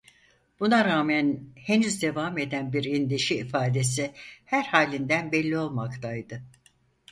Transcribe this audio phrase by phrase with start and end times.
[0.59, 4.11] Buna rağmen henüz devam eden bir endişe ifadesi
[4.45, 6.41] her halinden belli olmaktaydı.